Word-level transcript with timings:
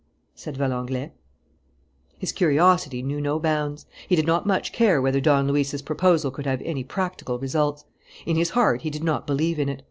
said 0.33 0.57
Valenglay. 0.57 1.11
His 2.17 2.31
curiosity 2.31 3.03
knew 3.03 3.21
no 3.21 3.37
bounds. 3.37 3.85
He 4.09 4.15
did 4.15 4.25
not 4.25 4.47
much 4.47 4.71
care 4.71 4.99
whether 4.99 5.21
Don 5.21 5.47
Luis's 5.47 5.83
proposal 5.83 6.31
could 6.31 6.47
have 6.47 6.59
any 6.65 6.83
practical 6.83 7.37
results. 7.37 7.85
In 8.25 8.35
his 8.35 8.49
heart 8.57 8.81
he 8.81 8.89
did 8.89 9.03
not 9.03 9.27
believe 9.27 9.59
in 9.59 9.69
it. 9.69 9.79